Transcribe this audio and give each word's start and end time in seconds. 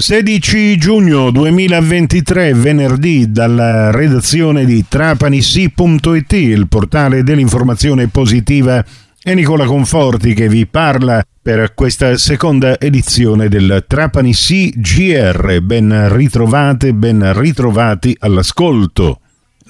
16 0.00 0.78
giugno 0.78 1.30
2023, 1.30 2.54
venerdì, 2.54 3.30
dalla 3.30 3.90
redazione 3.90 4.64
di 4.64 4.86
trapanissi.it, 4.88 6.32
il 6.32 6.68
portale 6.68 7.22
dell'informazione 7.22 8.08
positiva, 8.08 8.82
è 9.22 9.34
Nicola 9.34 9.66
Conforti 9.66 10.32
che 10.32 10.48
vi 10.48 10.66
parla 10.66 11.22
per 11.42 11.74
questa 11.74 12.16
seconda 12.16 12.80
edizione 12.80 13.50
del 13.50 13.84
Trapani 13.86 14.32
GR. 14.32 15.60
Ben 15.60 16.08
ritrovate, 16.16 16.94
ben 16.94 17.38
ritrovati 17.38 18.16
all'ascolto. 18.20 19.20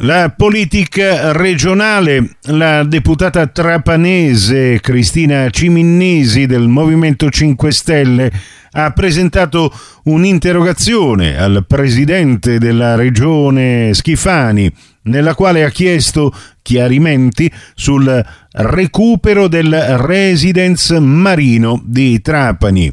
La 0.03 0.33
politica 0.35 1.33
regionale, 1.33 2.37
la 2.45 2.85
deputata 2.85 3.47
trapanese 3.49 4.81
Cristina 4.81 5.51
Ciminnisi 5.51 6.47
del 6.47 6.69
Movimento 6.69 7.29
5 7.29 7.71
Stelle 7.71 8.33
ha 8.71 8.93
presentato 8.93 9.71
un'interrogazione 10.05 11.37
al 11.37 11.67
presidente 11.67 12.59
della 12.59 12.95
regione 12.95 13.93
Schifani 13.93 14.73
nella 15.03 15.35
quale 15.35 15.65
ha 15.65 15.71
chiesto 15.71 16.35
chiarimenti 16.63 17.53
sul 17.75 18.25
recupero 18.53 19.49
del 19.49 19.99
residence 19.99 20.99
marino 20.99 21.79
di 21.85 22.23
Trapani. 22.23 22.91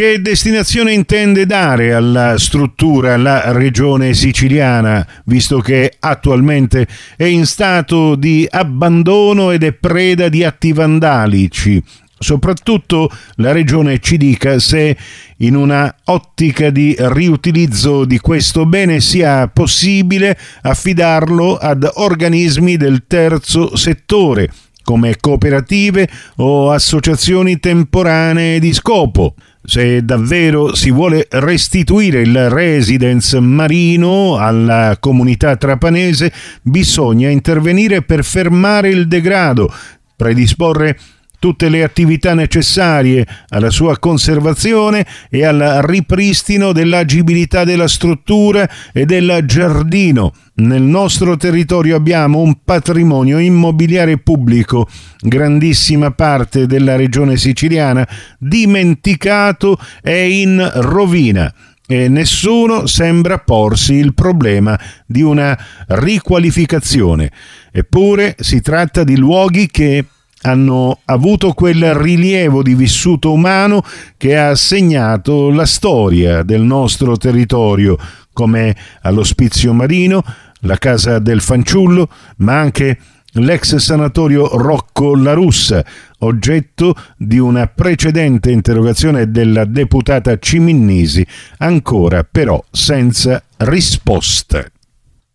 Che 0.00 0.22
destinazione 0.22 0.94
intende 0.94 1.44
dare 1.44 1.92
alla 1.92 2.38
struttura 2.38 3.18
la 3.18 3.52
regione 3.52 4.14
siciliana, 4.14 5.06
visto 5.26 5.58
che 5.58 5.92
attualmente 5.98 6.86
è 7.18 7.24
in 7.24 7.44
stato 7.44 8.14
di 8.14 8.48
abbandono 8.48 9.50
ed 9.50 9.62
è 9.62 9.72
preda 9.72 10.30
di 10.30 10.42
atti 10.42 10.72
vandalici? 10.72 11.84
Soprattutto 12.18 13.10
la 13.34 13.52
regione 13.52 13.98
ci 13.98 14.16
dica 14.16 14.58
se 14.58 14.96
in 15.36 15.54
una 15.54 15.94
ottica 16.04 16.70
di 16.70 16.96
riutilizzo 16.98 18.06
di 18.06 18.18
questo 18.20 18.64
bene 18.64 19.00
sia 19.00 19.48
possibile 19.48 20.34
affidarlo 20.62 21.58
ad 21.58 21.86
organismi 21.96 22.78
del 22.78 23.04
terzo 23.06 23.76
settore, 23.76 24.50
come 24.82 25.18
cooperative 25.20 26.08
o 26.36 26.70
associazioni 26.70 27.60
temporanee 27.60 28.58
di 28.60 28.72
scopo. 28.72 29.34
Se 29.62 30.02
davvero 30.04 30.74
si 30.74 30.90
vuole 30.90 31.26
restituire 31.30 32.22
il 32.22 32.48
residence 32.48 33.38
marino 33.40 34.36
alla 34.36 34.96
comunità 34.98 35.56
trapanese, 35.56 36.32
bisogna 36.62 37.28
intervenire 37.28 38.02
per 38.02 38.24
fermare 38.24 38.88
il 38.88 39.06
degrado, 39.06 39.72
predisporre 40.16 40.98
tutte 41.40 41.70
le 41.70 41.82
attività 41.82 42.34
necessarie 42.34 43.26
alla 43.48 43.70
sua 43.70 43.98
conservazione 43.98 45.04
e 45.28 45.44
al 45.44 45.80
ripristino 45.82 46.70
dell'agibilità 46.72 47.64
della 47.64 47.88
struttura 47.88 48.68
e 48.92 49.06
del 49.06 49.42
giardino. 49.46 50.32
Nel 50.56 50.82
nostro 50.82 51.38
territorio 51.38 51.96
abbiamo 51.96 52.40
un 52.40 52.58
patrimonio 52.62 53.38
immobiliare 53.38 54.18
pubblico, 54.18 54.86
grandissima 55.18 56.10
parte 56.10 56.66
della 56.66 56.96
regione 56.96 57.38
siciliana, 57.38 58.06
dimenticato 58.38 59.80
e 60.02 60.42
in 60.42 60.70
rovina 60.74 61.52
e 61.86 62.08
nessuno 62.08 62.86
sembra 62.86 63.38
porsi 63.38 63.94
il 63.94 64.14
problema 64.14 64.78
di 65.06 65.22
una 65.22 65.58
riqualificazione. 65.88 67.32
Eppure 67.72 68.36
si 68.38 68.60
tratta 68.60 69.02
di 69.02 69.16
luoghi 69.16 69.66
che 69.66 70.04
hanno 70.42 71.00
avuto 71.04 71.52
quel 71.52 71.94
rilievo 71.94 72.62
di 72.62 72.74
vissuto 72.74 73.32
umano 73.32 73.82
che 74.16 74.38
ha 74.38 74.54
segnato 74.54 75.50
la 75.50 75.66
storia 75.66 76.42
del 76.42 76.62
nostro 76.62 77.16
territorio, 77.16 77.96
come 78.32 78.74
all'ospizio 79.02 79.72
marino, 79.72 80.22
la 80.60 80.76
casa 80.78 81.18
del 81.18 81.40
fanciullo, 81.40 82.08
ma 82.38 82.58
anche 82.58 82.98
l'ex 83.34 83.76
sanatorio 83.76 84.48
Rocco 84.56 85.14
La 85.14 85.34
Russa, 85.34 85.84
oggetto 86.18 86.94
di 87.16 87.38
una 87.38 87.66
precedente 87.66 88.50
interrogazione 88.50 89.30
della 89.30 89.64
deputata 89.64 90.38
Ciminnisi, 90.38 91.24
ancora 91.58 92.24
però 92.24 92.62
senza 92.70 93.42
risposta. 93.58 94.64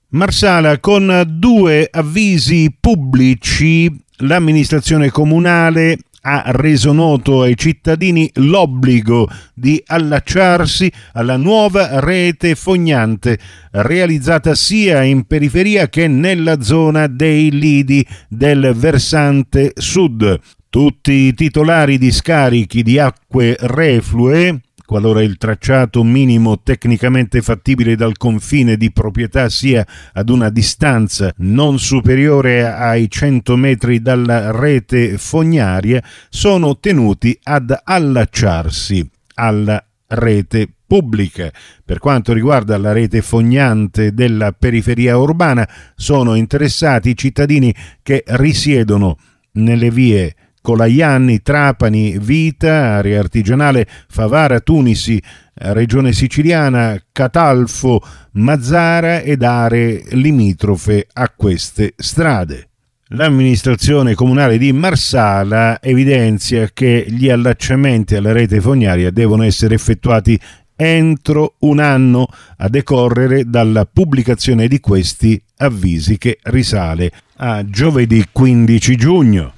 Marsala 0.09 0.79
con 0.79 1.23
due 1.27 1.87
avvisi 1.91 2.73
pubblici 2.79 4.03
l'amministrazione 4.17 5.09
comunale 5.09 5.97
ha 6.27 6.43
reso 6.47 6.91
noto 6.91 7.43
ai 7.43 7.55
cittadini 7.55 8.29
l'obbligo 8.35 9.29
di 9.53 9.81
allacciarsi 9.85 10.91
alla 11.13 11.37
nuova 11.37 11.99
rete 11.99 12.55
fognante 12.55 13.37
realizzata 13.71 14.55
sia 14.55 15.03
in 15.03 15.25
periferia 15.25 15.87
che 15.87 16.07
nella 16.07 16.61
zona 16.61 17.07
dei 17.07 17.51
lidi 17.51 18.05
del 18.27 18.73
versante 18.75 19.73
sud. 19.75 20.39
Tutti 20.67 21.11
i 21.11 21.33
titolari 21.33 21.97
di 21.97 22.11
scarichi 22.11 22.81
di 22.81 22.97
acque 22.97 23.55
reflue 23.59 24.61
qualora 24.85 25.21
il 25.21 25.37
tracciato 25.37 26.03
minimo 26.03 26.61
tecnicamente 26.61 27.41
fattibile 27.41 27.95
dal 27.95 28.17
confine 28.17 28.77
di 28.77 28.91
proprietà 28.91 29.49
sia 29.49 29.85
ad 30.13 30.29
una 30.29 30.49
distanza 30.49 31.33
non 31.37 31.79
superiore 31.79 32.65
ai 32.71 33.09
100 33.09 33.55
metri 33.55 34.01
dalla 34.01 34.51
rete 34.51 35.17
fognaria, 35.17 36.01
sono 36.29 36.77
tenuti 36.77 37.37
ad 37.43 37.77
allacciarsi 37.83 39.09
alla 39.35 39.83
rete 40.07 40.69
pubblica. 40.85 41.51
Per 41.83 41.99
quanto 41.99 42.31
riguarda 42.33 42.77
la 42.77 42.91
rete 42.91 43.21
fognante 43.21 44.13
della 44.13 44.51
periferia 44.51 45.17
urbana, 45.17 45.67
sono 45.95 46.35
interessati 46.35 47.09
i 47.09 47.17
cittadini 47.17 47.73
che 48.03 48.23
risiedono 48.25 49.17
nelle 49.53 49.89
vie 49.89 50.35
Colaianni, 50.65 51.43
Trapani, 51.43 52.17
Vita, 52.17 52.95
area 52.95 53.19
artigianale, 53.19 53.87
Favara, 54.09 54.59
Tunisi, 54.61 55.21
regione 55.53 56.11
siciliana, 56.11 56.99
Catalfo, 57.11 58.01
Mazzara 58.31 59.19
ed 59.19 59.43
aree 59.43 60.03
limitrofe 60.09 61.05
a 61.13 61.29
queste 61.29 61.93
strade. 61.95 62.69
L'amministrazione 63.09 64.15
comunale 64.15 64.57
di 64.57 64.73
Marsala 64.73 65.79
evidenzia 65.79 66.67
che 66.73 67.05
gli 67.07 67.29
allacciamenti 67.29 68.15
alla 68.15 68.31
rete 68.31 68.59
fognaria 68.59 69.11
devono 69.11 69.43
essere 69.43 69.75
effettuati 69.75 70.37
entro 70.75 71.53
un 71.59 71.79
anno 71.79 72.27
a 72.57 72.67
decorrere 72.67 73.47
dalla 73.47 73.85
pubblicazione 73.85 74.67
di 74.67 74.79
questi 74.79 75.39
avvisi 75.57 76.17
che 76.17 76.39
risale 76.45 77.11
a 77.37 77.63
giovedì 77.69 78.25
15 78.31 78.95
giugno. 78.95 79.54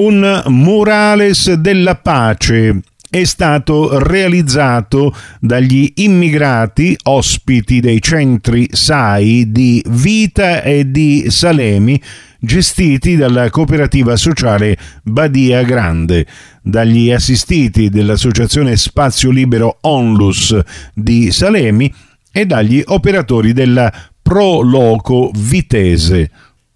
Un 0.00 0.44
murales 0.46 1.52
della 1.52 1.94
pace 1.94 2.80
è 3.10 3.22
stato 3.24 3.98
realizzato 3.98 5.14
dagli 5.38 5.92
immigrati 5.96 6.96
ospiti 7.02 7.80
dei 7.80 8.00
centri 8.00 8.66
SAI 8.70 9.52
di 9.52 9.84
Vita 9.86 10.62
e 10.62 10.90
di 10.90 11.26
Salemi 11.28 12.00
gestiti 12.38 13.14
dalla 13.16 13.50
cooperativa 13.50 14.16
sociale 14.16 14.74
Badia 15.02 15.62
Grande, 15.64 16.26
dagli 16.62 17.10
assistiti 17.10 17.90
dell'associazione 17.90 18.78
Spazio 18.78 19.30
Libero 19.30 19.80
Onlus 19.82 20.58
di 20.94 21.30
Salemi 21.30 21.92
e 22.32 22.46
dagli 22.46 22.82
operatori 22.86 23.52
della 23.52 23.92
Pro 24.22 24.62
Loco 24.62 25.30
Vitese. 25.34 26.30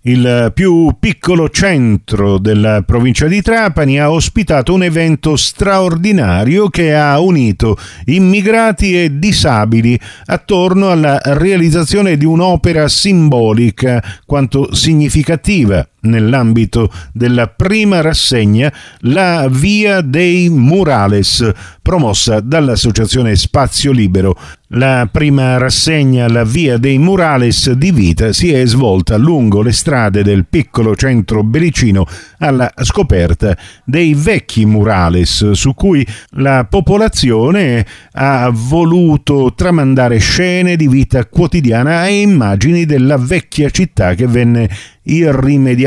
Il 0.06 0.52
più 0.52 0.94
piccolo 1.00 1.48
centro 1.48 2.36
della 2.36 2.82
provincia 2.82 3.26
di 3.26 3.40
Trapani 3.40 3.98
ha 3.98 4.10
ospitato 4.10 4.74
un 4.74 4.82
evento 4.82 5.34
straordinario 5.34 6.68
che 6.68 6.94
ha 6.94 7.18
unito 7.18 7.78
immigrati 8.04 9.02
e 9.02 9.18
disabili 9.18 9.98
attorno 10.26 10.90
alla 10.90 11.18
realizzazione 11.22 12.18
di 12.18 12.26
un'opera 12.26 12.86
simbolica 12.86 14.04
quanto 14.26 14.74
significativa 14.74 15.88
nell'ambito 16.04 16.90
della 17.12 17.48
prima 17.48 18.00
rassegna 18.00 18.72
La 19.00 19.48
Via 19.50 20.00
dei 20.00 20.48
Murales, 20.48 21.50
promossa 21.82 22.40
dall'Associazione 22.40 23.36
Spazio 23.36 23.92
Libero. 23.92 24.36
La 24.68 25.08
prima 25.10 25.56
rassegna 25.56 26.26
La 26.28 26.42
Via 26.42 26.78
dei 26.78 26.98
Murales 26.98 27.70
di 27.72 27.92
Vita 27.92 28.32
si 28.32 28.52
è 28.52 28.66
svolta 28.66 29.16
lungo 29.16 29.62
le 29.62 29.70
strade 29.72 30.22
del 30.22 30.46
piccolo 30.46 30.96
centro 30.96 31.44
belicino 31.44 32.06
alla 32.38 32.72
scoperta 32.82 33.56
dei 33.84 34.14
vecchi 34.14 34.66
murales 34.66 35.52
su 35.52 35.74
cui 35.74 36.04
la 36.30 36.66
popolazione 36.68 37.86
ha 38.12 38.50
voluto 38.52 39.52
tramandare 39.54 40.18
scene 40.18 40.76
di 40.76 40.88
vita 40.88 41.24
quotidiana 41.26 42.06
e 42.06 42.22
immagini 42.22 42.84
della 42.84 43.16
vecchia 43.16 43.70
città 43.70 44.14
che 44.14 44.26
venne 44.26 44.68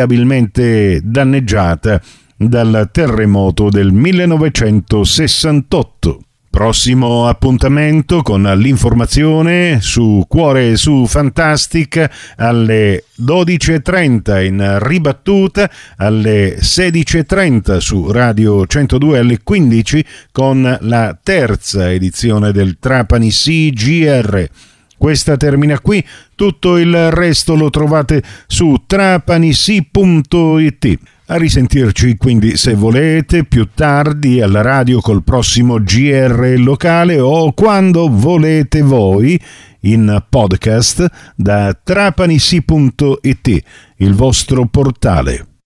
irrimediabilmente 0.07 1.01
danneggiata 1.03 2.01
dal 2.35 2.89
terremoto 2.91 3.69
del 3.69 3.91
1968 3.91 6.21
Prossimo 6.49 7.27
appuntamento 7.27 8.23
con 8.23 8.41
l'informazione 8.41 9.79
su 9.79 10.25
Cuore 10.27 10.71
e 10.71 10.75
su 10.75 11.05
Fantastic 11.05 12.33
alle 12.37 13.03
12.30 13.21 14.43
in 14.43 14.77
ribattuta, 14.79 15.69
alle 15.97 16.57
16.30 16.57 17.77
su 17.77 18.11
Radio 18.11 18.65
102 18.65 19.19
alle 19.19 19.43
15 19.43 20.05
con 20.31 20.77
la 20.81 21.15
terza 21.21 21.91
edizione 21.91 22.51
del 22.51 22.79
Trapani 22.79 23.29
CGR. 23.29 24.49
Questa 24.97 25.37
termina 25.37 25.79
qui, 25.79 26.03
tutto 26.35 26.77
il 26.77 27.11
resto 27.11 27.55
lo 27.55 27.69
trovate 27.69 28.23
su 28.47 28.83
trapanisi.it. 28.85 29.85
A 31.29 31.35
risentirci 31.35 32.15
quindi 32.15 32.55
se 32.55 32.73
volete 32.73 33.43
più 33.43 33.67
tardi 33.73 34.41
alla 34.41 34.61
radio 34.61 35.01
col 35.01 35.23
prossimo 35.23 35.77
GR 35.81 36.55
locale 36.57 37.19
o 37.19 37.51
quando 37.51 38.07
volete 38.09 38.81
voi 38.81 39.39
in 39.81 40.23
podcast 40.29 41.05
da 41.35 41.77
trapanisi.it, 41.83 43.63
il 43.97 44.13
vostro 44.13 44.65
portale. 44.67 45.56